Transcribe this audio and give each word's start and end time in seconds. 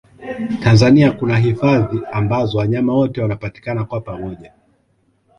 tanzania 0.63 1.11
kuna 1.11 1.37
hifadhi 1.37 1.99
ambazo 2.11 2.57
wanyama 2.57 2.93
wote 2.93 3.21
wanapatikana 3.21 3.85
kwa 3.85 4.01
pamoja 4.01 4.53